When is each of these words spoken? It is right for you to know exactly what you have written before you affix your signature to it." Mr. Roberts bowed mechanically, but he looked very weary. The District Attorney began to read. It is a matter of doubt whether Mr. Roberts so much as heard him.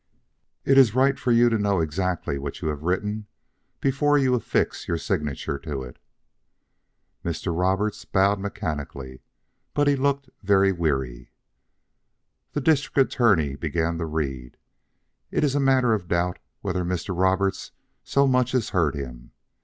It 0.65 0.79
is 0.79 0.95
right 0.95 1.19
for 1.19 1.31
you 1.31 1.47
to 1.49 1.59
know 1.59 1.79
exactly 1.79 2.39
what 2.39 2.59
you 2.59 2.69
have 2.69 2.81
written 2.81 3.27
before 3.79 4.17
you 4.17 4.33
affix 4.33 4.87
your 4.87 4.97
signature 4.97 5.59
to 5.59 5.83
it." 5.83 5.99
Mr. 7.23 7.55
Roberts 7.55 8.03
bowed 8.03 8.39
mechanically, 8.39 9.21
but 9.75 9.87
he 9.87 9.95
looked 9.95 10.27
very 10.41 10.71
weary. 10.71 11.29
The 12.53 12.61
District 12.61 12.97
Attorney 13.13 13.55
began 13.55 13.99
to 13.99 14.07
read. 14.07 14.57
It 15.29 15.43
is 15.43 15.53
a 15.53 15.59
matter 15.59 15.93
of 15.93 16.07
doubt 16.07 16.39
whether 16.61 16.83
Mr. 16.83 17.15
Roberts 17.15 17.71
so 18.03 18.25
much 18.25 18.55
as 18.55 18.69
heard 18.69 18.95
him. 18.95 19.33